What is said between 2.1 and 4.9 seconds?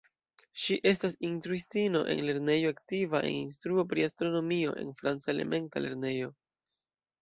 en lernejo, aktiva en instruo pri astronomio